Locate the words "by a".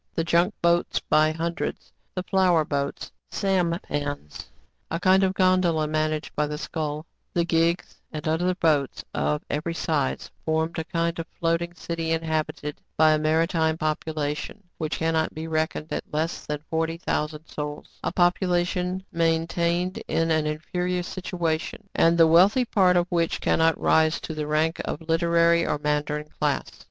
12.97-13.19